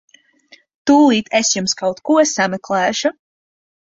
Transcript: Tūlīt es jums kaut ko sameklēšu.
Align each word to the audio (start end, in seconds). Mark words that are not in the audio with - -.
Tūlīt 0.91 1.29
es 1.41 1.51
jums 1.57 1.77
kaut 1.83 2.01
ko 2.11 2.17
sameklēšu. 2.31 3.15